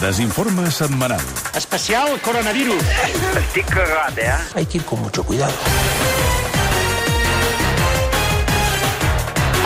[0.00, 1.22] Desinforme setmanal.
[1.56, 2.82] Especial coronavirus.
[3.40, 4.34] Estic cagat, eh?
[4.54, 5.54] Hay que ir con mucho cuidado.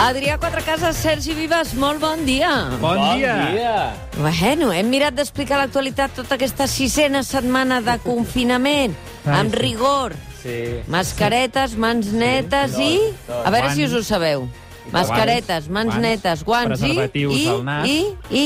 [0.01, 2.49] Adrià Quatrecases, Sergi Vives, molt bon dia.
[2.79, 3.91] Bon, dia.
[4.17, 8.95] Bueno, hem mirat d'explicar l'actualitat tota aquesta sisena setmana de confinament,
[9.27, 10.15] amb rigor.
[10.41, 10.79] Sí.
[10.89, 12.95] Mascaretes, mans netes i...
[13.43, 14.47] A veure si us ho sabeu.
[14.91, 16.95] Mascaretes, mans Guants, netes, guants i...
[16.95, 17.87] preservatius I, al nas.
[17.87, 17.99] i,
[18.31, 18.45] i...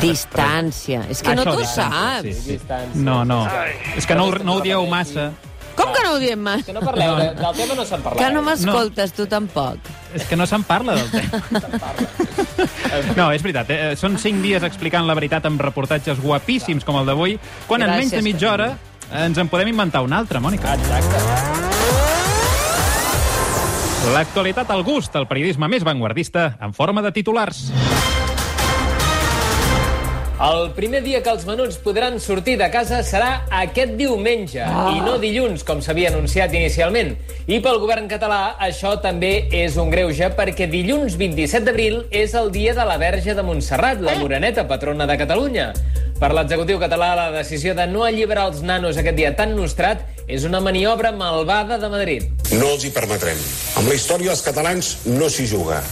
[0.00, 1.02] Distància.
[1.10, 2.44] És que no Això, t'ho distància, saps.
[2.44, 3.00] Sí, sí.
[3.02, 3.46] No, no.
[3.96, 5.30] És que no, ho- no ho dieu massa.
[5.74, 6.62] Com que no ho diem mai?
[6.62, 8.18] Que no parleu, de- del tema no se'n parla.
[8.20, 9.78] Que no m'escoltes, tu tampoc.
[10.14, 11.40] És que no se'n parla del tema.
[13.16, 13.70] No, és veritat.
[13.70, 13.96] Eh?
[13.96, 18.10] Són cinc dies explicant la veritat amb reportatges guapíssims com el d'avui, quan en menys
[18.12, 18.68] de mitja hora
[19.24, 20.76] ens en podem inventar un altre, Mònica.
[24.12, 27.70] L'actualitat al gust, el periodisme més vanguardista, en forma de titulars.
[30.42, 34.88] El primer dia que els menuts podran sortir de casa serà aquest diumenge, ah.
[34.90, 37.12] i no dilluns, com s'havia anunciat inicialment.
[37.46, 42.50] I pel govern català això també és un greuge, perquè dilluns 27 d'abril és el
[42.50, 45.70] dia de la Verge de Montserrat, la moreneta, patrona de Catalunya.
[46.18, 50.42] Per l'executiu català, la decisió de no alliberar els nanos aquest dia tan nostrat és
[50.42, 52.26] una maniobra malvada de Madrid.
[52.50, 53.38] No els hi permetrem.
[53.78, 55.84] Amb la història dels catalans no s'hi juga.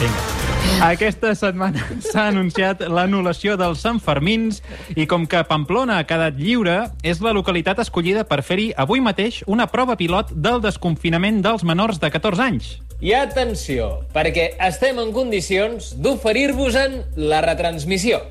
[0.00, 0.47] Vinga.
[0.84, 4.60] Aquesta setmana s'ha anunciat l'anul·lació dels Sanfermins
[4.94, 9.40] i com que Pamplona ha quedat lliure, és la localitat escollida per fer-hi avui mateix
[9.50, 12.72] una prova pilot del desconfinament dels menors de 14 anys.
[13.02, 18.22] I atenció, perquè estem en condicions d'oferir-vos-en la retransmissió.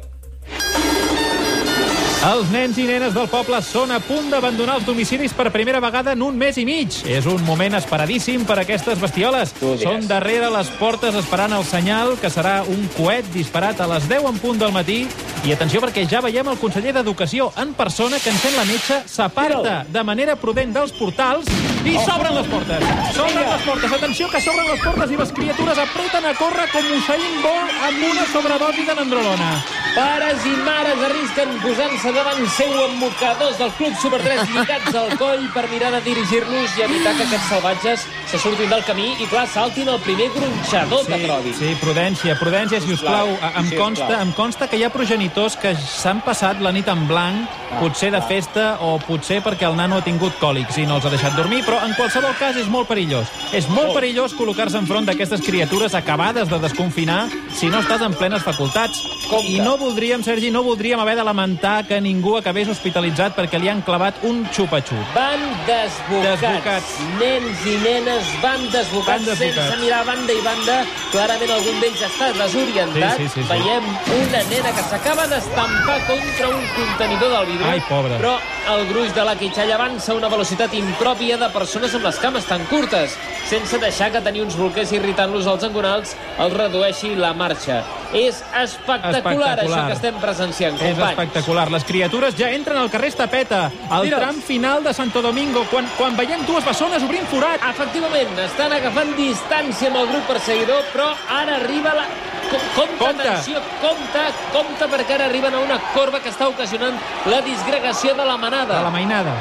[2.27, 6.11] Els nens i nenes del poble són a punt d'abandonar els domicilis per primera vegada
[6.11, 6.97] en un mes i mig.
[7.07, 9.53] És un moment esperadíssim per a aquestes bestioles.
[9.79, 14.27] Són darrere les portes esperant el senyal, que serà un coet disparat a les 10
[14.27, 15.05] en punt del matí.
[15.47, 19.79] I atenció, perquè ja veiem el conseller d'Educació en persona que encén la metxa, s'aparta
[19.87, 21.47] de manera prudent dels portals
[21.87, 22.87] i s'obren les portes.
[23.15, 23.97] S'obren les portes.
[24.01, 28.07] Atenció, que s'obren les portes i les criatures apreten a córrer com Usain Bolt amb
[28.11, 29.76] una sobredosi de nandrolona.
[29.97, 35.15] Pares i mares arrisquen posant-se davant seu amb mocadors del Club Super 3 lligats al
[35.17, 39.25] coll per mirar de dirigir-los i evitar que aquests salvatges se surtin del camí i,
[39.31, 41.57] clar, saltin el primer gronxador que trobin.
[41.57, 43.31] Sí, prudència, prudència, si us plau.
[43.33, 43.87] Em sisplau.
[43.87, 48.11] consta, em consta que hi ha progenitors que s'han passat la nit en blanc, potser
[48.11, 51.35] de festa o potser perquè el nano ha tingut còlics i no els ha deixat
[51.37, 53.27] dormir, però en qualsevol cas és molt perillós.
[53.53, 58.43] És molt perillós col·locar-se enfront d'aquestes criatures acabades de desconfinar si no estàs en plenes
[58.43, 59.03] facultats.
[59.27, 59.51] Compte.
[59.51, 63.67] I no voldríem, Sergi, no voldríem haver de lamentar que ningú acabés hospitalitzat perquè li
[63.67, 65.03] han clavat un xupa-xup.
[65.13, 66.39] Van desbocats.
[66.41, 66.93] Desbocats.
[67.19, 69.67] Nens i nenes van desbocats, Van desbocats.
[69.67, 70.77] sense mirar a banda i banda.
[71.11, 73.17] Clarament algun d'ells està desorientat.
[73.17, 73.47] Sí, sí, sí, sí.
[73.51, 73.83] Veiem
[74.21, 77.71] una nena que s'acaba d'estampar contra un contenidor del vidre.
[77.73, 78.19] Ai, pobra.
[78.21, 78.35] Però
[78.75, 82.47] el gruix de la quitxalla avança a una velocitat impròpia de persones amb les cames
[82.49, 87.83] tan curtes, sense deixar que tenir uns bolquers irritant-los als engonals els redueixi la marxa.
[88.13, 89.57] És espectacular, Espectacular.
[89.59, 91.09] això que estem presenciant, És companys.
[91.11, 91.71] espectacular.
[91.71, 96.15] Les criatures ja entren al carrer Estapeta, al tram final de Santo Domingo, quan, quan
[96.15, 97.59] veiem dues bessones obrint forat.
[97.69, 102.05] Efectivament, estan agafant distància amb el grup perseguidor, però ara arriba la...
[102.47, 103.27] Com- Compte, Compte.
[103.27, 104.21] atenció, compte,
[104.53, 108.77] compte, perquè ara arriben a una corba que està ocasionant la disgregació de la manada.
[108.77, 109.33] De la mainada.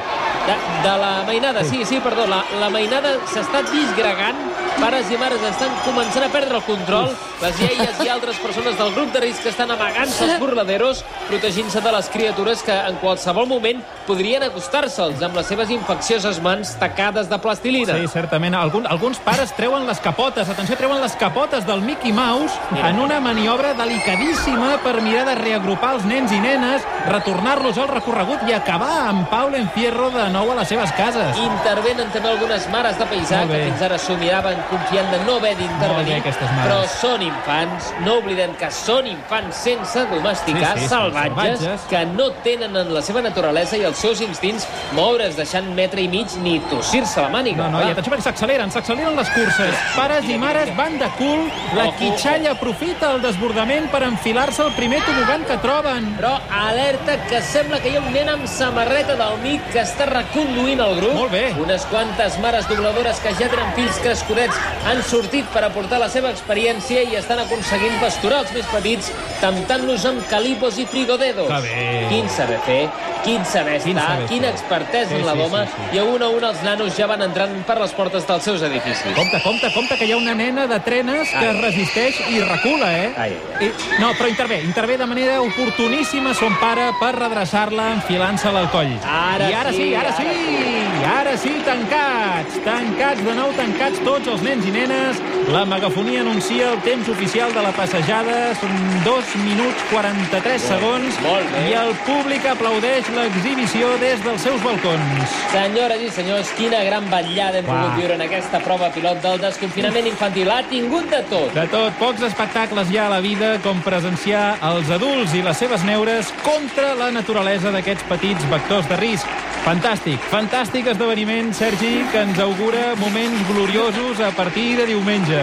[0.46, 2.26] De, de la mainada, sí, sí, perdó.
[2.30, 4.38] La, la mainada s'està disgregant,
[4.80, 7.10] pares i mares estan començant a perdre el control,
[7.42, 11.92] les iaies i altres persones del grup de risc estan amagant-se als burladeros, protegint-se de
[11.94, 17.38] les criatures que en qualsevol moment podrien acostar-se'ls amb les seves infeccioses mans tacades de
[17.42, 17.96] plastilina.
[17.98, 18.56] Sí, certament.
[18.56, 22.90] Algun, alguns pares treuen les capotes, atenció, treuen les capotes del Mickey Mouse Mira.
[22.90, 28.44] en una maniobra delicadíssima per mirar de reagrupar els nens i nenes, retornar-los al recorregut
[28.48, 31.40] i acabar amb Paul Enfierro de nou a les seves cases.
[31.42, 35.54] Intervenen també algunes mares de paisà que fins ara s'ho miraven confiant de no haver
[35.58, 36.20] d'intervenir,
[36.62, 41.86] però són infants, no oblidem que són infants sense domesticar, Sí, sí, salvatges, salvatges.
[41.90, 46.08] que no tenen en la seva naturalesa i els seus instints moure's deixant metre i
[46.08, 47.66] mig ni tossir-se la màniga.
[47.68, 49.74] No, no, i atenció perquè s'acceleren, s'acceleren les curses.
[49.96, 51.46] Pares i mares van de cul,
[51.76, 56.12] la quitxalla aprofita el desbordament per enfilar-se al primer tobogan que troben.
[56.18, 60.06] Però alerta que sembla que hi ha un nen amb samarreta del MIC que està
[60.10, 61.14] reconduint el grup.
[61.14, 61.44] Molt bé.
[61.62, 64.55] Unes quantes mares dobladores que ja tenen fills crescudets
[64.86, 69.10] han sortit per aportar la seva experiència i estan aconseguint pasturar els més petits,
[69.42, 71.48] temptant-los amb calipos i frigodedos.
[71.50, 72.06] Que bé.
[72.10, 72.80] Quin saber fer.
[73.26, 75.96] quin saber Quin estar, saber quina expertesa Sí, en la sí, doma, sí, sí.
[75.96, 78.62] i a un a un els nanos ja van entrant per les portes dels seus
[78.62, 79.16] edificis.
[79.16, 82.92] Compte, compte, compte, que hi ha una nena de trenes que es resisteix i recula,
[82.94, 83.08] eh?
[83.18, 88.62] Ai, ai, I, no, però intervé, intervé de manera oportuníssima son pare per redreçar-la enfilant-se-la
[88.62, 88.94] al coll.
[89.02, 94.04] Ara I ara sí, sí, ara ara sí, ara sí, tancats, tancats de nou, tancats
[94.06, 95.18] tots els nens i nenes.
[95.52, 98.72] La megafonia anuncia el temps oficial de la passejada, són
[99.04, 101.64] 2 minuts 43 segons, molt bé.
[101.70, 105.36] i el públic aplaudeix l'exhibició des dels seus balcons.
[105.52, 107.76] Senyores i senyors, quina gran vetllada hem Uau.
[107.76, 110.50] pogut viure en aquesta prova pilot del desconfinament infantil.
[110.50, 111.54] Ha tingut de tot.
[111.54, 115.58] De tot, pocs espectacles hi ha a la vida com presenciar els adults i les
[115.58, 119.26] seves neures contra la naturalesa d'aquests petits vectors de risc.
[119.66, 125.42] Fantàstic, fantàstic esdeveniment, Sergi, que ens augura moments gloriosos a partir de diumenge.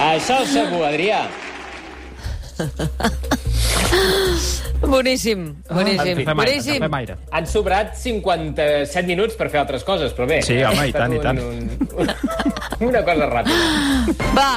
[0.00, 1.26] Això segur, Adrià.
[4.80, 6.80] Boníssim, boníssim, Fem aire, boníssim.
[6.80, 7.16] fem aire.
[7.36, 10.40] Han sobrat 57 minuts per fer altres coses, però bé.
[10.42, 11.40] Sí, home, ha i tant, estat i tant.
[11.44, 11.70] Un,
[12.00, 14.14] un, una cosa ràpida.
[14.36, 14.50] Va,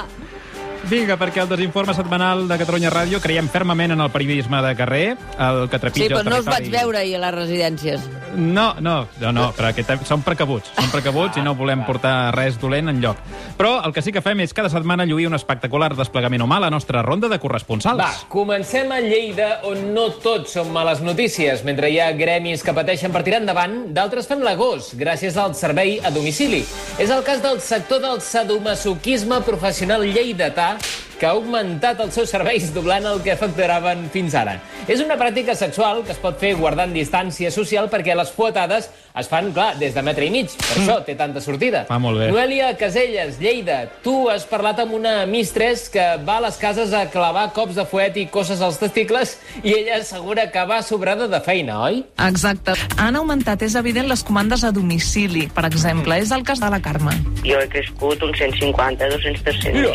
[0.89, 5.06] Vinga, perquè el desinforme setmanal de Catalunya Ràdio creiem fermament en el periodisme de carrer,
[5.39, 8.03] el que trepitja sí, però no els vaig veure ahir a les residències.
[8.35, 12.57] No, no, no, no però aquest, som precabuts, som precabuts i no volem portar res
[12.62, 13.19] dolent en lloc.
[13.57, 16.65] Però el que sí que fem és cada setmana lluir un espectacular desplegament humà a
[16.65, 18.01] la nostra ronda de corresponsals.
[18.01, 21.63] Va, comencem a Lleida, on no tot són males notícies.
[21.68, 26.00] Mentre hi ha gremis que pateixen per tirar endavant, d'altres fan l'agost, gràcies al servei
[26.01, 26.63] a domicili.
[26.97, 30.74] És el cas del sector del sadomasoquisme professional lleidatà,
[31.19, 34.57] que ha augmentat els seus serveis doblant el que facturaven fins ara.
[34.88, 39.27] És una pràctica sexual que es pot fer guardant distància social perquè les fuetades es
[39.30, 40.50] fan, clar, des de metre i mig.
[40.57, 41.83] Per això té tanta sortida.
[41.94, 42.31] Ah, molt bé.
[42.33, 47.06] Noelia Caselles, Lleida, tu has parlat amb una mistress que va a les cases a
[47.13, 51.42] clavar cops de fuet i coses als testicles i ella assegura que va sobrada de
[51.45, 52.01] feina, oi?
[52.25, 52.74] Exacte.
[52.98, 56.18] Han augmentat, és evident, les comandes a domicili, per exemple.
[56.18, 57.13] És el cas de la Carme.
[57.45, 59.77] Jo he crescut uns 150-200%.
[59.77, 59.94] Mira.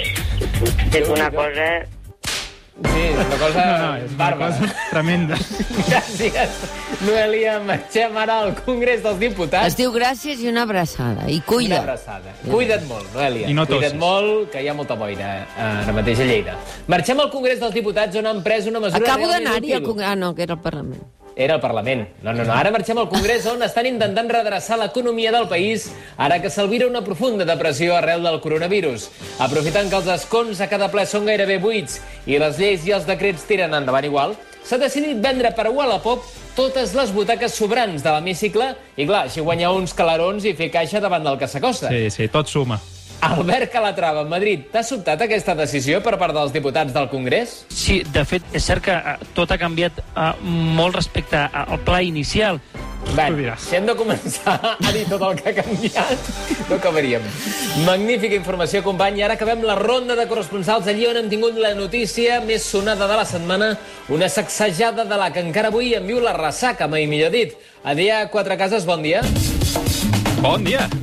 [0.95, 1.69] És una cosa...
[2.79, 4.53] Sí, és una cosa No, no, és una bàrbara.
[4.53, 5.35] cosa tremenda.
[5.89, 6.61] Gràcies,
[7.03, 7.57] Noelia.
[7.67, 9.67] Marxem ara al Congrés dels Diputats.
[9.73, 11.27] Es diu gràcies i una abraçada.
[11.27, 11.81] I Una cuida.
[11.83, 12.37] abraçada.
[12.47, 13.49] Cuida't molt, Noelia.
[13.51, 13.91] I no tossis.
[13.91, 16.55] Cuida't molt, que hi ha molta boira eh, ara mateix a Lleida.
[16.87, 19.83] Marxem al Congrés dels Diputats, on han pres una mesura Acabo d'anar-hi al.
[19.83, 20.09] Congrés.
[20.13, 21.03] Ah, no, que era el Parlament.
[21.39, 22.01] Era el Parlament.
[22.21, 22.51] No, no, no.
[22.53, 25.87] Ara marxem al Congrés on estan intentant redreçar l'economia del país
[26.19, 29.07] ara que s'alvira una profunda depressió arrel del coronavirus.
[29.47, 33.07] Aprofitant que els escons a cada ple són gairebé buits i les lleis i els
[33.07, 34.35] decrets tiren endavant igual,
[34.67, 36.27] s'ha decidit vendre per Wallapop
[36.59, 40.99] totes les butaques sobrants de l'hemicicle i, clar, així guanyar uns calarons i fer caixa
[40.99, 41.95] davant del que s'acosta.
[41.95, 42.83] Sí, sí, tot suma.
[43.21, 47.65] Albert Calatrava, Madrid, t'ha sobtat aquesta decisió per part dels diputats del Congrés?
[47.75, 50.29] Sí, de fet, és cert que eh, tot ha canviat eh,
[50.79, 52.61] molt respecte a- al pla inicial.
[53.17, 53.27] Bé,
[53.59, 56.31] si hem de començar a dir tot el que ha canviat,
[56.69, 57.23] no acabaríem.
[57.87, 59.19] Magnífica informació, company.
[59.19, 63.09] I ara acabem la ronda de corresponsals allí on hem tingut la notícia més sonada
[63.11, 63.73] de la setmana,
[64.15, 67.57] una sacsejada de la que encara avui en viu la ressaca, mai millor dit.
[67.83, 69.23] Adrià Quatre Cases, bon dia.
[69.23, 69.58] Bon dia.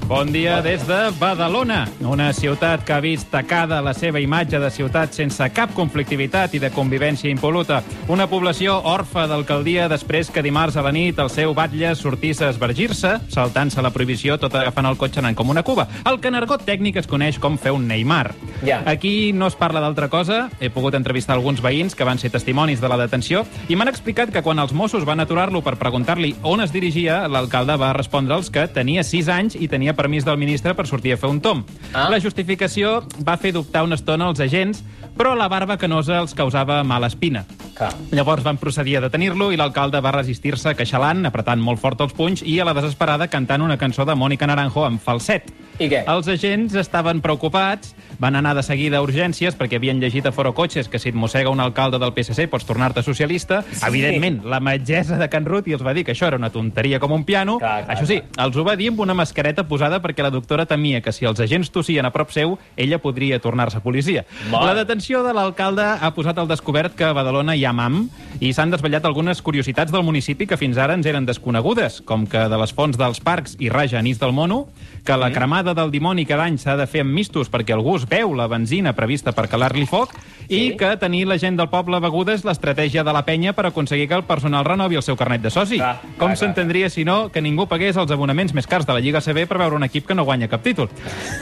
[0.07, 4.69] Bon dia des de Badalona, una ciutat que ha vist tacada la seva imatge de
[4.71, 7.81] ciutat sense cap conflictivitat i de convivència impoluta.
[8.07, 12.51] Una població orfa d'alcaldia després que dimarts a la nit el seu batlle sortís a
[12.53, 15.87] esvergir-se, saltant-se la prohibició tot agafant el cotxe anant com una cuba.
[16.05, 18.29] El que en argot tècnic es coneix com fer un Neymar.
[18.63, 18.83] Ja.
[18.85, 20.51] Aquí no es parla d'altra cosa.
[20.61, 24.31] He pogut entrevistar alguns veïns que van ser testimonis de la detenció i m'han explicat
[24.31, 28.69] que quan els Mossos van aturar-lo per preguntar-li on es dirigia, l'alcalde va respondre'ls que
[28.69, 31.63] tenia 6 anys i tenia permís del ministre per sortir a fer un tom.
[31.93, 32.07] Ah.
[32.13, 34.83] La justificació va fer dubtar una estona els agents,
[35.17, 37.45] però la barba canosa els causava mala espina.
[37.75, 37.91] Clar.
[38.15, 42.43] Llavors van procedir a detenir-lo i l'alcalde va resistir-se queixalant, apretant molt fort els punys
[42.45, 45.49] i a la desesperada cantant una cançó de Mònica Naranjo amb falset.
[45.75, 46.05] I què?
[46.07, 50.53] Els agents estaven preocupats, van anar de seguida a urgències perquè havien llegit a Foro
[50.55, 53.61] Cotxes que si et mossega un alcalde del PSC pots tornar-te socialista.
[53.71, 53.83] Sí.
[53.89, 57.11] Evidentment, la metgessa de Can Ruti els va dir que això era una tonteria com
[57.11, 57.57] un piano.
[57.59, 60.65] Clar, clar, això sí, els ho va dir amb una mascareta posada perquè la doctora
[60.69, 64.25] temia que si els agents tossien a prop seu, ella podria tornar-se policia.
[64.51, 64.65] Mare.
[64.67, 68.09] La detenció de l'alcalde ha posat al descobert que a Badalona hi ha mam
[68.43, 72.45] i s'han desvetllat algunes curiositats del municipi que fins ara ens eren desconegudes, com que
[72.51, 74.67] de les fonts dels parcs hi raja anís del mono,
[75.05, 78.07] que la cremada del dimoni cada any s'ha de fer amb mistos perquè algú es
[78.09, 80.15] veu la benzina prevista per calar-li foc
[80.49, 84.07] i que tenir la gent del poble beguda és l'estratègia de la penya per aconseguir
[84.09, 85.77] que el personal renovi el seu carnet de soci.
[85.77, 86.37] Clar, Com clar, clar.
[86.37, 89.61] s'entendria, si no, que ningú pagués els abonaments més cars de la Lliga CB per
[89.61, 90.89] veure un equip que no guanya cap títol.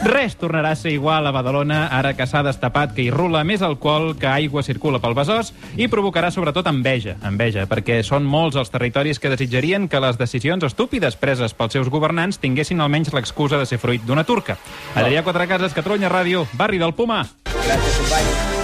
[0.03, 3.63] Res tornarà a ser igual a Badalona ara que s'ha destapat que hi rula més
[3.63, 8.71] alcohol que aigua circula pel besòs i provocarà sobretot enveja enveja, perquè són molts els
[8.73, 13.69] territoris que desitjarien que les decisions estúpides preses pels seus governants tinguessin almenys l'excusa de
[13.69, 14.57] ser fruit d'una turca.
[14.95, 17.23] Adrià Quatrecases, Catalunya Ràdio, barri del Puma.
[17.53, 18.61] Gràcies, company.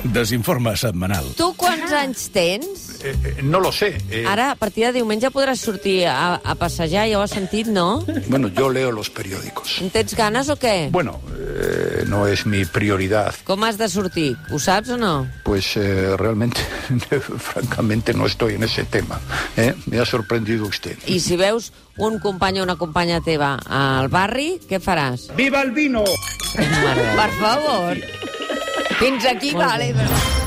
[0.00, 1.26] Desinforme setmanal.
[1.36, 1.52] Tu
[1.90, 2.82] quants anys tens?
[3.02, 3.96] Eh, eh, no lo sé.
[4.10, 7.66] eh, Ara, a partir de diumenge podràs sortir a, a passejar, ja ho has sentit,
[7.66, 8.04] no?
[8.28, 9.80] Bueno, yo leo los periódicos.
[9.80, 10.90] En tens ganes o què?
[10.90, 13.34] Bueno, eh, no es mi prioridad.
[13.44, 14.36] Com has de sortir?
[14.52, 15.26] Ho saps o no?
[15.44, 16.60] Pues eh, realmente,
[17.38, 19.18] francamente, no estoy en ese tema.
[19.56, 19.74] ¿eh?
[19.86, 20.96] Me ha sorprendido usted.
[21.06, 25.30] I si veus un company o una companya teva al barri, què faràs?
[25.36, 26.04] ¡Viva el vino!
[26.54, 27.96] Per favor.
[29.00, 29.94] Fins aquí, vale.
[29.96, 30.39] Però...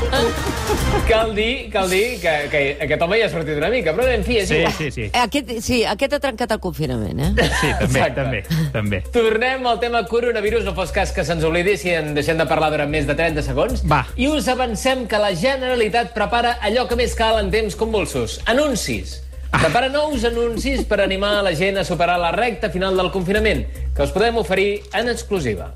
[1.08, 4.24] Cal dir, cal dir que, que aquest home ja ha sortit una mica, però en
[4.26, 4.72] fi, és Sí, igual.
[4.76, 5.04] sí, sí.
[5.14, 7.30] Aquest, sí, aquest ha trencat el confinament, eh?
[7.60, 8.16] Sí, també, Exacte.
[8.16, 8.40] també,
[8.74, 9.00] també.
[9.14, 12.72] Tornem al tema coronavirus, no fos cas que se'ns oblidi si en deixem de parlar
[12.74, 13.84] durant més de 30 segons.
[13.88, 14.02] Va.
[14.18, 18.40] I us avancem que la Generalitat prepara allò que més cal en temps convulsos.
[18.50, 19.20] Anuncis.
[19.56, 23.62] Prepara nous anuncis per animar la gent a superar la recta final del confinament,
[23.94, 25.70] que us podem oferir en exclusiva.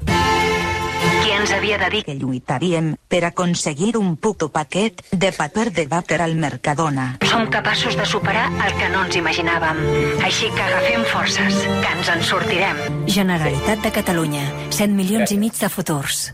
[1.20, 5.84] Qui ens havia de dir que lluitaríem per aconseguir un puto paquet de paper de
[5.90, 7.06] vàter al Mercadona?
[7.28, 9.80] Som capaços de superar el que no ens imaginàvem.
[10.24, 12.84] Així que agafem forces, que ens en sortirem.
[13.06, 14.44] Generalitat de Catalunya.
[14.70, 16.30] 100 milions i mig de futurs.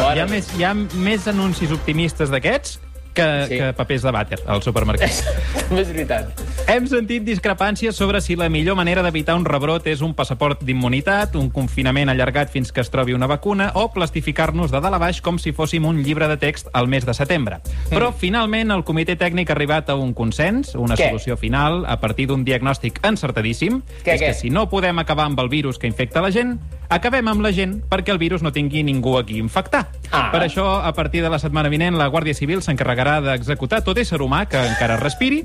[0.00, 2.78] Hi ha més, hi ha més anuncis optimistes d'aquests
[3.20, 3.58] que, Sí.
[3.60, 5.10] que papers de vàter al supermercat.
[5.70, 6.40] És veritat.
[6.70, 11.34] Hem sentit discrepàncies sobre si la millor manera d'evitar un rebrot és un passaport d'immunitat,
[11.36, 15.20] un confinament allargat fins que es trobi una vacuna o plastificar-nos de dalt a baix
[15.20, 17.60] com si fóssim un llibre de text al mes de setembre.
[17.90, 21.08] Però, finalment, el comitè tècnic ha arribat a un consens, una Què?
[21.10, 24.26] solució final, a partir d'un diagnòstic encertadíssim, Què, és què?
[24.30, 26.58] que si no podem acabar amb el virus que infecta la gent,
[26.88, 29.88] acabem amb la gent perquè el virus no tingui ningú a qui infectar.
[30.10, 30.28] Ah.
[30.32, 34.20] Per això, a partir de la setmana vinent, la Guàrdia Civil s'encarregarà d'executar tot ésser
[34.22, 35.40] humà que encara respiri.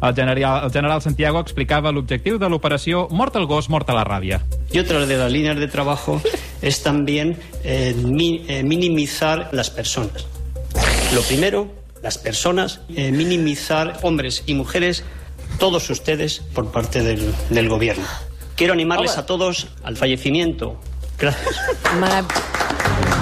[0.00, 4.04] El general, el general Santiago explicava l'objectiu de l'operació Mort al gos, mort a la
[4.08, 4.40] ràbia.
[4.72, 6.22] Y otra de las líneas de trabajo
[6.62, 10.24] es también eh, mi- eh, minimizar las personas.
[11.12, 11.68] Lo primero,
[12.02, 15.04] las personas, eh, minimizar hombres y mujeres,
[15.58, 18.06] todos ustedes, por parte del, del gobierno.
[18.56, 19.20] Quiero animarles Hola.
[19.20, 20.80] a todos al fallecimiento.
[21.18, 21.56] Gracias.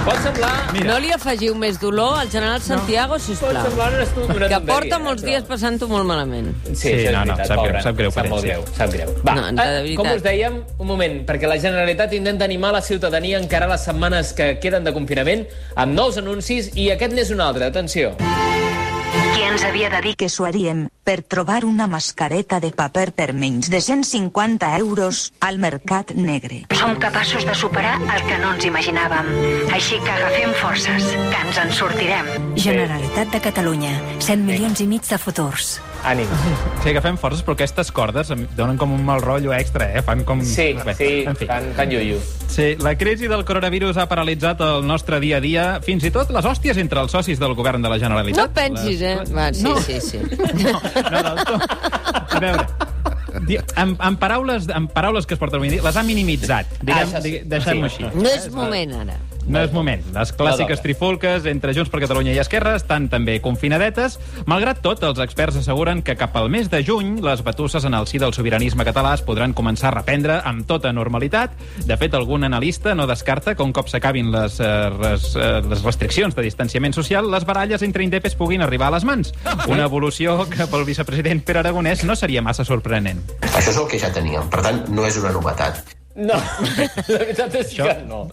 [0.09, 0.51] Pot semblar...
[0.87, 3.19] No li afegiu més dolor al general Santiago, no.
[3.19, 3.61] Pot sisplau.
[3.67, 6.49] semblar una, una Que tonteria, porta molts però- dies passant-ho molt malament.
[6.71, 9.13] Sí, Sí, és no, no, veritat, sap greu, sap greu Sap molt greu, sap greu.
[9.27, 9.97] Va, No, de eh, veritat.
[10.01, 13.85] com us dèiem, un moment, perquè la Generalitat intenta animar la ciutadania a encarar les
[13.85, 18.15] setmanes que queden de confinament amb nous anuncis i aquest n'és un altre, atenció.
[19.39, 23.29] Qui ens havia de dir Que s'ho haríem per trobar una mascareta de paper per
[23.31, 26.65] menys de 150 euros al mercat negre.
[26.75, 29.31] som capaços de superar el que no ens imaginàvem.
[29.71, 32.27] Així que agafem forces, que ens en sortirem.
[32.55, 33.93] Generalitat de Catalunya.
[34.19, 35.79] 100 milions i mig de futurs.
[36.07, 36.27] Ànim.
[36.83, 40.01] Sí, agafem forces, però aquestes cordes em donen com un mal rotllo extra, eh?
[40.05, 40.41] Fan com...
[40.47, 41.45] Sí, Bé, sí, en fi.
[41.49, 42.19] fan, fan iuiu.
[42.49, 46.31] Sí, la crisi del coronavirus ha paralitzat el nostre dia a dia, fins i tot
[46.31, 48.39] les hòsties entre els socis del govern de la Generalitat.
[48.47, 49.17] No pensis, eh?
[49.35, 49.75] Va, sí, No.
[49.81, 50.19] sí, sí.
[51.11, 51.67] No, del tot.
[52.29, 52.65] A veure,
[53.75, 56.79] en, en, paraules, en paraules que es porten avui dia, les ha minimitzat.
[56.81, 57.39] Diguem, Ah, sí.
[57.45, 58.03] Deixem-ho Sí.
[58.05, 58.15] així.
[58.23, 59.17] No és moment, ara.
[59.47, 60.03] No és moment.
[60.13, 60.83] Les clàssiques toca.
[60.83, 64.19] trifulques entre Junts per Catalunya i Esquerra estan també confinadetes.
[64.49, 68.07] Malgrat tot, els experts asseguren que cap al mes de juny les batusses en el
[68.07, 71.55] si del sobiranisme català es podran començar a reprendre amb tota normalitat.
[71.85, 75.83] De fet, algun analista no descarta que un cop s'acabin les, eh, res, eh, les
[75.83, 79.33] restriccions de distanciament social, les baralles entre indepes puguin arribar a les mans.
[79.67, 83.23] Una evolució que pel vicepresident Pere Aragonès no seria massa sorprenent.
[83.53, 85.98] Això és el que ja teníem, per tant, no és una novetat.
[86.19, 86.35] No,
[87.13, 88.25] la veritat és que no.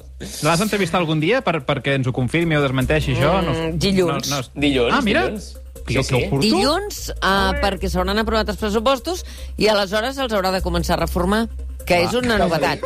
[0.43, 3.37] L'has entrevistat algun dia per, perquè ens ho confirmi o desmenteixi això?
[3.45, 4.31] Mm, dilluns.
[4.33, 5.27] No, no, Dilluns, Ah, mira.
[5.29, 5.53] dilluns.
[5.87, 6.25] Que, Sí, que sí.
[6.27, 6.43] oportú.
[6.43, 9.21] Dilluns, uh, perquè s'hauran aprovat els pressupostos
[9.57, 11.45] i aleshores els haurà de començar a reformar
[11.87, 12.83] que és una novetat.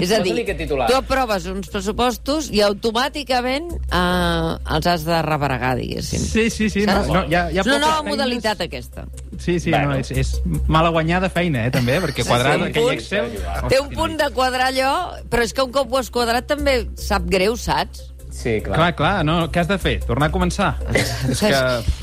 [0.00, 0.32] És a dir,
[0.66, 6.22] tu aproves uns pressupostos i automàticament eh, els has de rebregar, diguéssim.
[6.22, 6.84] Sí, sí, sí.
[6.88, 7.10] No, Saps?
[7.12, 8.12] no, hi ha, hi ha és una nova feines.
[8.14, 9.04] modalitat, aquesta.
[9.38, 9.90] Sí, sí, Bueno.
[9.92, 10.32] no, és, és
[10.68, 12.70] mala guanyada feina, eh, també, perquè quadrar sí.
[12.70, 12.94] aquell Punt.
[13.00, 13.68] Excel...
[13.72, 14.94] Té un punt de quadrar allò,
[15.32, 18.08] però és que un cop ho has quadrat també sap greu, saps?
[18.32, 18.78] Sí, clar.
[18.78, 19.98] Clar, clar, no, què has de fer?
[20.08, 20.70] Tornar a començar?
[20.96, 22.01] és que...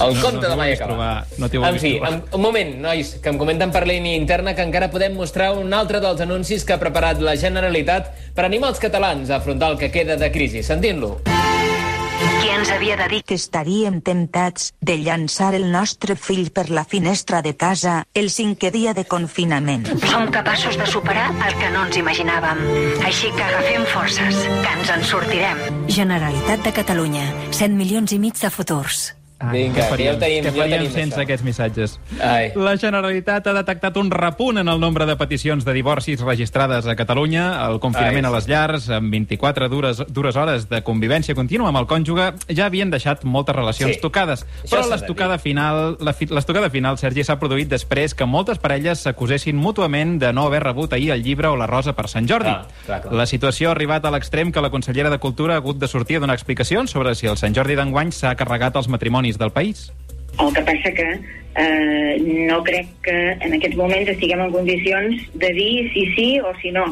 [0.00, 0.94] El no, compte no de t'ho mai vulguis acaba.
[0.94, 2.12] trobar, no t'hi en vulguis fi, trobar.
[2.12, 5.72] en, un moment, nois, que em comenten per línia interna que encara podem mostrar un
[5.74, 9.78] altre dels anuncis que ha preparat la Generalitat per animar els catalans a afrontar el
[9.78, 10.62] que queda de crisi.
[10.62, 11.20] Sentint-lo.
[12.20, 16.84] Qui ens havia de dir Que estaríem temptats de llançar el nostre fill per la
[16.84, 19.86] finestra de casa el cinquè dia de confinament.
[20.04, 22.60] som capaços de superar el que no ens imaginàvem.
[23.06, 25.58] Així que agafem forces, que ens en sortirem.
[25.88, 27.24] Generalitat de Catalunya.
[27.52, 29.14] 100 milions i mig de futurs.
[29.40, 31.22] Vinga, què que ja faríem, ho tenim, què ja faríem tenim, sense això.
[31.24, 31.94] aquests missatges?
[32.20, 32.50] Ai.
[32.60, 36.94] La Generalitat ha detectat un repunt en el nombre de peticions de divorcis registrades a
[36.94, 37.46] Catalunya.
[37.70, 38.30] El confinament Ai.
[38.32, 42.66] a les llars, amb 24 dures, dures hores de convivència contínua amb el cònjuge, ja
[42.66, 44.00] havien deixat moltes relacions Sí.
[44.02, 44.44] tocades.
[44.64, 50.18] Això Però l'estocada final, l'estocada final, Sergi, s'ha produït després que moltes parelles s'acusessin mútuament
[50.20, 52.50] de no haver rebut ahir el llibre o la rosa per Sant Jordi.
[52.50, 53.14] Ah, clar, clar.
[53.14, 56.16] La situació ha arribat a l'extrem que la consellera de Cultura ha hagut de sortir
[56.16, 59.90] a donar explicacions sobre si el Sant Jordi d'enguany s'ha carregat els matrimonis del país.
[60.38, 61.08] El que passa que
[61.54, 62.16] eh,
[62.48, 66.72] no crec que en aquests moments estiguem en condicions de dir si sí o si
[66.72, 66.88] no.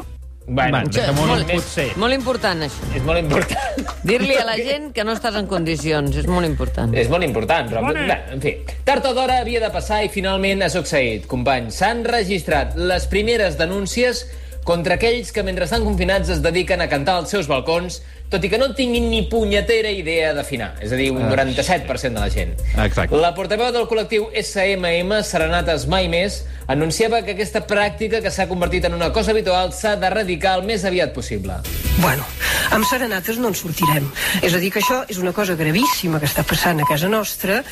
[0.50, 1.90] Bueno, Bueno, de moment potser.
[2.00, 2.86] Molt important, això.
[2.96, 3.82] És molt important.
[4.08, 6.94] Dir-li a la gent que no estàs en condicions, és molt important.
[6.96, 7.82] És molt important, però...
[7.84, 8.16] Bona.
[8.32, 8.54] En fi,
[8.88, 11.28] tard o d'hora havia de passar i finalment ha succeït.
[11.28, 14.24] Companys, s'han registrat les primeres denúncies
[14.68, 18.50] contra aquells que mentre estan confinats es dediquen a cantar als seus balcons, tot i
[18.52, 20.74] que no tinguin ni punyetera idea d'afinar.
[20.84, 21.30] És a dir, un Ah.
[21.30, 22.52] 97% de la gent.
[22.84, 23.16] Exacte.
[23.16, 28.84] La portaveu del col·lectiu SMM, Serenates Mai Més, anunciava que aquesta pràctica que s'ha convertit
[28.84, 31.54] en una cosa habitual s'ha d'erradicar el més aviat possible.
[32.04, 32.26] Bueno,
[32.70, 34.12] amb serenates no en sortirem.
[34.42, 37.64] És a dir, que això és una cosa gravíssima que està passant a casa nostra.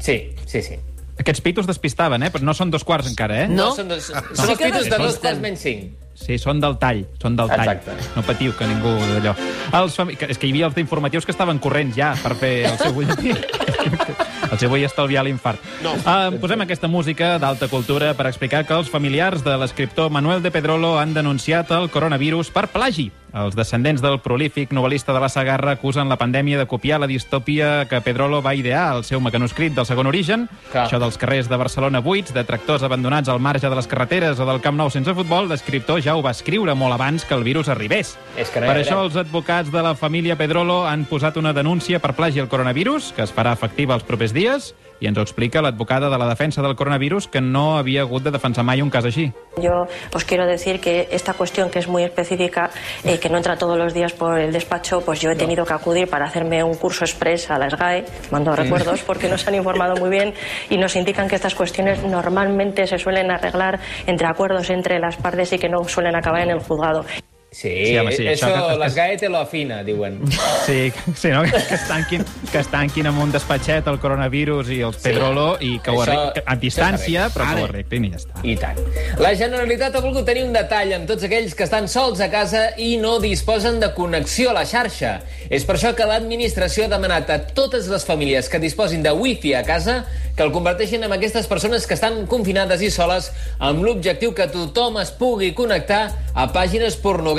[0.00, 0.80] Sí, sí, sí.
[1.26, 2.30] Aquests pitos despistaven, eh?
[2.30, 3.46] Però no són dos quarts encara, eh?
[3.50, 5.88] No, són, dos, són Sí els pitos de dos quarts menys cinc.
[6.16, 7.66] Sí, són del tall, són del tall.
[7.74, 7.96] Exacte.
[8.14, 9.34] No patiu, que ningú d'allò.
[9.82, 10.14] Els fami...
[10.16, 12.94] que- És que hi havia els informatius que estaven corrents ja per fer el seu
[12.96, 13.34] butlletí.
[13.34, 15.60] els hi vull estalviar l'infart.
[15.84, 15.92] No.
[15.98, 20.54] Uh, posem aquesta música d'alta cultura per explicar que els familiars de l'escriptor Manuel de
[20.54, 23.10] Pedrolo han denunciat el coronavirus per plagi.
[23.36, 27.84] Els descendents del prolífic novel·lista de la Sagarra acusen la pandèmia de copiar la distòpia
[27.90, 30.46] que Pedrolo va idear al seu mecanoscrit del segon origen.
[30.70, 30.86] Clar.
[30.86, 34.48] Això dels carrers de Barcelona buits, de tractors abandonats al marge de les carreteres o
[34.48, 37.68] del Camp Nou sense futbol, l'escriptor ja ho va escriure molt abans que el virus
[37.68, 38.14] arribés.
[38.40, 42.00] És que no per això els advocats de la família Pedrolo han posat una denúncia
[42.00, 45.62] per plagi al coronavirus, que es farà efectiva els propers dies, i ens ho explica
[45.62, 49.04] l'advocada de la defensa del coronavirus, que no havia hagut de defensar mai un cas
[49.04, 49.32] així.
[49.60, 52.70] Yo os quiero decir que esta cuestión que es muy específica,
[53.04, 55.74] eh, que no entra todos los días por el despacho, pues yo he tenido que
[55.74, 59.96] acudir para hacerme un curso express a la SGAE, mando recuerdos porque nos han informado
[59.96, 60.34] muy bien
[60.70, 65.52] y nos indican que estas cuestiones normalmente se suelen arreglar entre acuerdos entre las partes
[65.52, 67.04] y que no suelen acabar en el juzgado.
[67.50, 70.20] Sí, Sí, home, sí, això, això que- les GAE te lo afina, diuen.
[70.66, 71.42] Sí, sí no?
[71.44, 75.78] que, es tanquin, que es tanquin amb un despatxet el coronavirus i els Pedrolo i
[75.78, 78.42] que ho Això- arreglin a distància, però que ho arreglin i ja està.
[78.44, 78.82] I tant.
[79.22, 82.66] La Generalitat ha volgut tenir un detall amb tots aquells que estan sols a casa
[82.76, 85.22] i no disposen de connexió a la xarxa.
[85.48, 89.54] És per això que l'administració ha demanat a totes les famílies que disposin de wifi
[89.54, 90.02] a casa
[90.36, 94.98] que el converteixin en aquestes persones que estan confinades i soles amb l'objectiu que tothom
[95.00, 97.35] es pugui connectar a pàgines pornogràfiques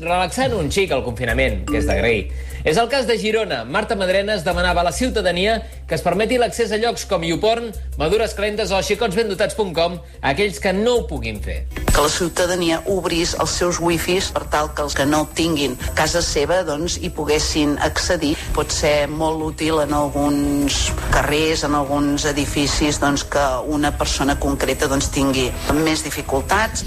[0.00, 2.28] relaxant un xic el confinament, que és d'agrair.
[2.64, 3.62] És el cas de Girona.
[3.68, 8.32] Marta Madrenes demanava a la ciutadania que es permeti l'accés a llocs com YouPorn, Madures
[8.38, 11.83] Calentes o xicotsbendotats.com a aquells que no ho puguin fer.
[11.94, 16.22] Que la ciutadania obrís els seus wifis per tal que els que no tinguin casa
[16.24, 18.34] seva doncs, hi poguessin accedir.
[18.56, 24.88] Pot ser molt útil en alguns carrers, en alguns edificis, doncs, que una persona concreta
[24.90, 25.46] doncs, tingui
[25.84, 26.84] més dificultats.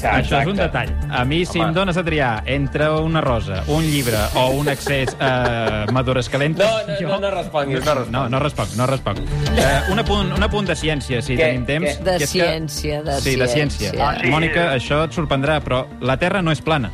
[0.00, 0.90] Això és un detall.
[1.14, 5.14] A mi, si em dones a triar entre una rosa, un llibre o un accés
[5.20, 6.66] a Madures Calentes...
[6.66, 7.98] No, no, no, no responguis, no.
[8.10, 9.20] No, no responc, no responc.
[9.20, 11.50] Uh, un, apunt, un apunt de ciència, si Què?
[11.52, 11.86] tenim temps.
[12.00, 12.06] Què?
[12.06, 13.92] De que ciència, de sí, de ciència.
[13.92, 14.06] ciència.
[14.10, 14.39] Ah, sí.
[14.40, 16.88] Mònica, això et sorprendrà, però la Terra no és plana.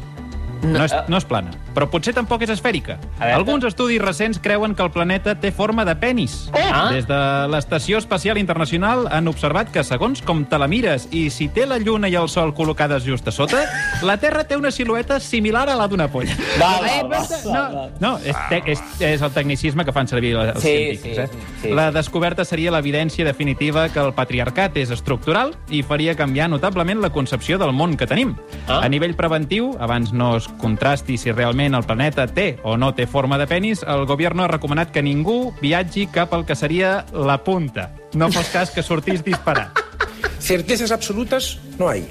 [0.64, 2.96] No, és, no és plana, però potser tampoc és esfèrica.
[3.20, 6.46] Alguns estudis recents creuen que el planeta té forma de penis.
[6.56, 6.88] Ah.
[6.94, 7.18] Des de
[7.52, 11.76] l'Estació Espacial Internacional han observat que, segons com te la mires i si té la
[11.78, 13.62] Lluna i el Sol col·locades just a sota,
[14.06, 16.32] la Terra té una silueta similar a la d'una polla.
[16.58, 20.34] Val, val, Eh, val, no, no, és, te, és, és el tecnicisme que fan servir
[20.38, 21.16] els Sí, científics.
[21.32, 21.52] sí, eh?
[21.62, 27.02] sí, la descoberta seria l'evidència definitiva que el patriarcat és estructural i faria canviar notablement
[27.02, 28.36] la concepció del món que tenim.
[28.68, 28.80] Ah.
[28.84, 33.06] A nivell preventiu, abans no es contrasti si realment el planeta té o no té
[33.06, 37.42] forma de penis, el govern ha recomanat que ningú viatgi cap al que seria la
[37.42, 37.90] punta.
[38.14, 39.80] No fos cas que sortís disparat.
[40.38, 42.06] Certezas absolutas no hay.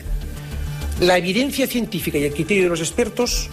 [0.99, 3.49] La evidencia científica y el criterio de los expertos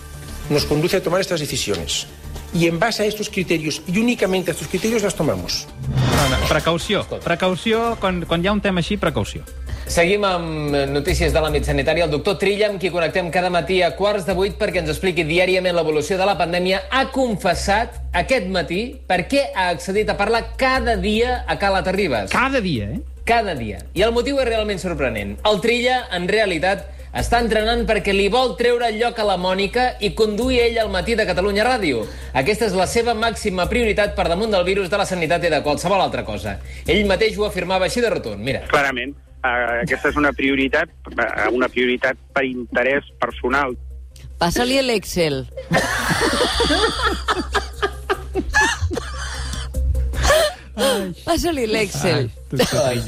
[0.51, 2.07] nos conduce a tomar estas decisiones.
[2.55, 5.67] Y en base a estos criterios, y únicamente a estos criterios, las tomamos.
[5.89, 9.43] No, no, precaució, precaució, quan, quan hi ha un tema així, precaució.
[9.91, 12.05] Seguim amb notícies de l'àmbit sanitari.
[12.05, 15.25] El doctor Trilla, amb qui connectem cada matí a quarts de vuit perquè ens expliqui
[15.27, 20.45] diàriament l'evolució de la pandèmia, ha confessat aquest matí per què ha accedit a parlar
[20.57, 22.31] cada dia a Cala Terribas.
[22.31, 23.01] Cada dia, eh?
[23.27, 23.83] Cada dia.
[23.95, 25.37] I el motiu és realment sorprenent.
[25.47, 29.99] El Trilla, en realitat, està entrenant perquè li vol treure el lloc a la Mònica
[30.01, 32.07] i conduir ell al matí de Catalunya Ràdio.
[32.33, 35.61] Aquesta és la seva màxima prioritat per damunt del virus de la sanitat i de
[35.67, 36.57] qualsevol altra cosa.
[36.87, 38.41] Ell mateix ho afirmava així de rotund.
[38.41, 38.65] Mira.
[38.73, 39.13] Clarament,
[39.45, 43.77] eh, aquesta és una prioritat, eh, una prioritat per interès personal.
[44.39, 45.47] Passa-li l'Excel.
[51.25, 52.31] Passa-li l'Excel.
[52.87, 53.03] Ai,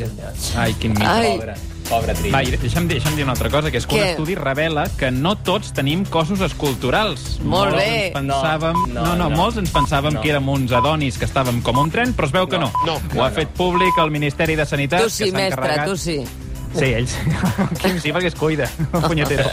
[0.56, 1.02] Ai, quin mig.
[1.06, 1.30] Ai.
[1.38, 1.54] Pobre,
[1.88, 2.30] pobre Trini.
[2.34, 4.02] Va, i deixa'm, dir, deixa'm dir una altra cosa, que és que Què?
[4.02, 7.38] un estudi revela que no tots tenim cossos esculturals.
[7.40, 8.06] Molt molts bé.
[8.08, 9.36] Ens pensàvem, No, no, no, no, no.
[9.36, 10.20] molts ens pensàvem No.
[10.20, 12.70] que érem uns adonis que estàvem com un tren, però es veu que no.
[12.86, 15.02] No, Ho ha fet públic el Ministeri de Sanitat.
[15.02, 16.20] Tu sí, que mestre, encarregat- tu sí.
[16.74, 17.14] Sí, ells.
[17.82, 18.68] Quim sí, perquè es cuida,
[19.08, 19.46] punyetero.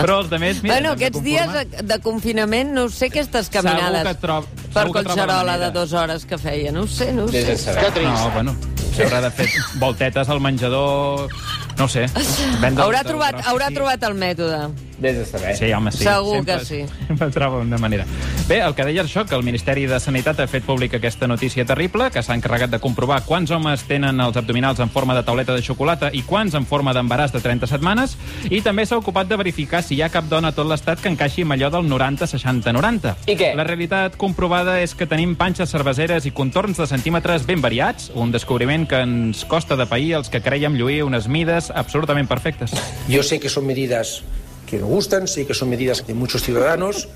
[0.00, 0.74] Però els altres, mira...
[0.74, 4.92] Bueno, aquests de dies de confinament, no sé, aquestes caminades Segur que trob- per que
[4.98, 6.72] Collserola de dues hores que feia.
[6.72, 7.56] No ho sé, no ho sé.
[7.56, 7.92] saber.
[8.02, 8.56] No, bueno,
[8.96, 9.46] s'haurà de fer
[9.80, 11.30] voltetes al menjador,
[11.78, 12.06] no ho sé.
[12.76, 14.60] Haurà trobat, haurà trobat el mètode.
[14.98, 15.56] Vés a saber.
[15.56, 16.04] Sí, home, sí.
[16.04, 16.84] Segur sempre, que sí.
[17.06, 18.06] Sempre troba una manera.
[18.48, 21.66] Bé, el que deia això, que el Ministeri de Sanitat ha fet pública aquesta notícia
[21.68, 25.54] terrible, que s'ha encarregat de comprovar quants homes tenen els abdominals en forma de tauleta
[25.56, 28.16] de xocolata i quants en forma d'embaràs de 30 setmanes,
[28.48, 31.12] i també s'ha ocupat de verificar si hi ha cap dona a tot l'estat que
[31.12, 33.16] encaixi amb allò del 90-60-90.
[33.28, 33.52] I què?
[33.58, 38.32] La realitat comprovada és que tenim panxes cerveseres i contorns de centímetres ben variats, un
[38.32, 42.72] descobriment que ens costa de pair els que creiem lluir unes mides absolutament perfectes.
[43.08, 44.22] Yo sé que son medidas
[44.66, 47.08] que no gustan, sé que son medidas de muchos ciudadanos,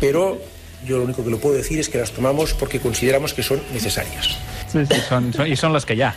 [0.00, 0.40] pero
[0.86, 3.60] yo lo único que lo puedo decir es que las tomamos porque consideramos que son
[3.72, 4.36] necesarias.
[4.72, 6.14] Sí, sí, són, són, I són les que hi ha.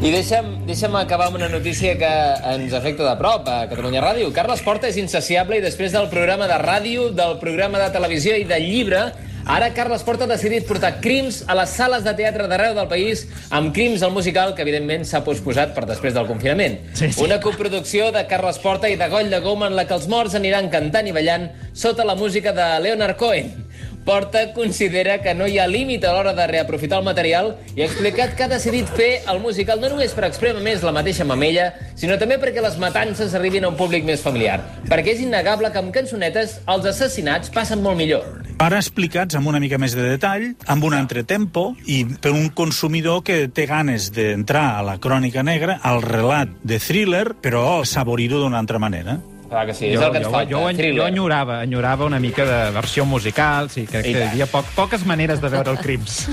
[0.00, 2.10] I deixa'm, deixa'm acabar amb una notícia que
[2.54, 4.30] ens afecta de prop a Catalunya Ràdio.
[4.32, 8.46] Carles Porta és insaciable i després del programa de ràdio, del programa de televisió i
[8.48, 9.02] del llibre,
[9.44, 13.26] ara Carles Porta ha decidit portar crims a les sales de teatre d'arreu del país
[13.50, 16.78] amb crims al musical, que evidentment s'ha posposat per després del confinament.
[16.94, 17.24] Sí, sí.
[17.24, 20.36] Una coproducció de Carles Porta i de Goll de Goma en la que els morts
[20.38, 23.69] aniran cantant i ballant sota la música de Leonard Cohen.
[24.04, 27.88] Porta considera que no hi ha límit a l'hora de reaprofitar el material i ha
[27.88, 31.70] explicat que ha decidit fer el musical no només per exprémer més la mateixa mamella,
[32.00, 34.58] sinó també perquè les matances arribin a un públic més familiar.
[34.88, 38.24] Perquè és innegable que amb cançonetes els assassinats passen molt millor.
[38.60, 43.22] Ara explicats amb una mica més de detall, amb un entretempo, i per un consumidor
[43.24, 48.60] que té ganes d'entrar a la crònica negra, al relat de thriller, però saborir-ho d'una
[48.60, 49.16] altra manera.
[49.50, 51.06] Clar que sí, és el que ens jo, falta, jo, jo thriller.
[51.10, 55.02] enyorava, enyorava una mica de versió musical, sí, crec I que hi havia poc, poques
[55.04, 56.28] maneres de veure el Crims.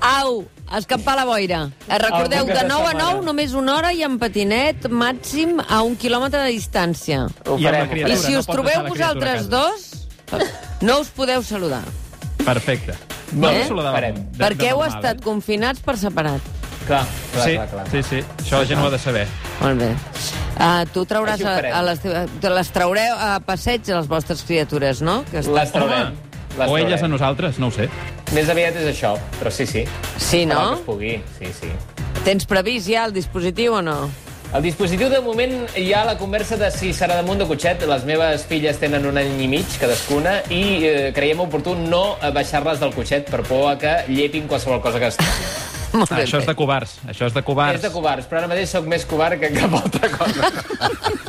[0.00, 0.44] Au,
[0.78, 1.68] escampar la boira.
[1.88, 3.10] Eh, Recordeu, de de 9 a setmana.
[3.14, 7.24] 9, només una hora i en patinet màxim a un quilòmetre de distància.
[7.46, 9.88] Ho I farem, I si no us pots trobeu vosaltres dos,
[10.80, 11.82] no us podeu saludar.
[12.44, 12.94] Perfecte.
[13.32, 13.66] No, Eh?
[13.70, 14.14] no Farem.
[14.14, 15.24] de perquè heu normal, estat eh?
[15.24, 16.40] confinats per separat.
[16.86, 17.86] Clar, clar, Sí, clar, clar.
[17.90, 19.26] sí, sí, això la gent ho ha de saber.
[19.60, 19.94] Molt bé.
[20.52, 25.00] Uh, tu trauràs a, a les, te les traureu a passeig a les vostres criatures,
[25.02, 25.22] no?
[25.30, 26.12] Que estan- Les traurem.
[26.12, 27.04] Home, Les o elles traurem.
[27.04, 27.88] a nosaltres, no ho sé.
[28.36, 29.84] Més aviat és això, però sí, sí.
[30.18, 30.60] Sí, no?
[30.68, 31.72] que es pugui, sí, sí.
[32.24, 34.10] Tens previst ja el dispositiu o no?
[34.52, 37.86] El dispositiu, de moment, hi ha la conversa de si serà damunt de cotxet.
[37.88, 42.78] Les meves filles tenen un any i mig, cadascuna, i eh, creiem oportú no baixar-les
[42.84, 45.16] del cotxet per por a que llepin qualsevol cosa que es
[45.98, 47.80] Molt Ah, això és de covards, això és de covards.
[47.80, 50.50] És de covards, però ara mateix sóc més covard que cap altra cosa.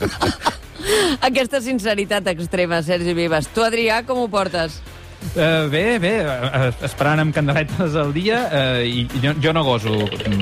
[1.29, 3.47] Aquesta sinceritat extrema, Sergi Vives.
[3.53, 4.81] Tu, Adrià, com ho portes?
[5.23, 9.93] Uh, bé, bé, uh, esperant amb candeletes al dia, uh, i jo, jo no goso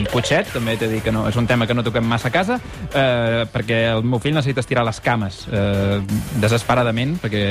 [0.09, 2.33] cotxet, també t'he de dir que no, és un tema que no toquem massa a
[2.33, 6.01] casa, uh, perquè el meu fill necessita estirar les cames uh,
[6.41, 7.43] desesperadament, perquè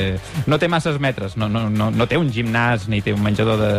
[0.51, 3.63] no té masses metres, no, no, no, no té un gimnàs ni té un menjador
[3.63, 3.73] de,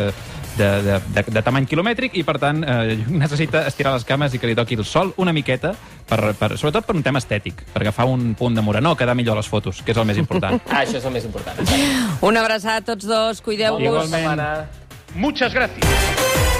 [0.61, 4.41] de, de, de, de tamany quilomètric i, per tant, uh, necessita estirar les cames i
[4.41, 5.73] que li toqui el sol una miqueta,
[6.09, 9.39] per, per, sobretot per un tema estètic, per agafar un punt de morenó, quedar millor
[9.39, 10.61] a les fotos, que és el més important.
[10.69, 11.59] ah, això és el més important.
[12.21, 13.81] Una abraçada a tots dos, cuideu-vos.
[13.81, 14.47] Igualment.
[15.15, 16.50] Muchas gracias.